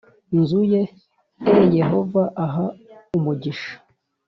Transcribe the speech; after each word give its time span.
nzu 0.37 0.61
ye 0.71 0.81
e 1.63 1.65
Yehova 1.77 2.23
aha 2.45 2.65
umugisha 3.17 3.73